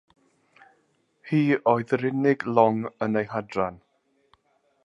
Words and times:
Hi 1.33 1.41
oedd 1.73 1.95
yr 1.99 2.07
unig 2.11 2.47
long 2.59 2.83
yn 3.07 3.23
ei 3.23 3.31
hadran. 3.35 3.79